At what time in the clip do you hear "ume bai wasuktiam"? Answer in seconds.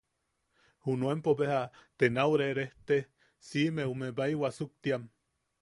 3.93-5.11